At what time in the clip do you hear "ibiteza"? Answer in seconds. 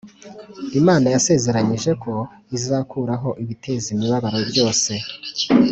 3.43-3.87